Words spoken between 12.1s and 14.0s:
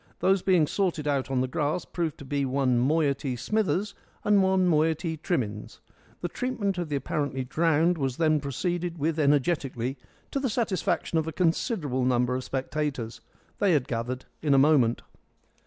of spectators. They had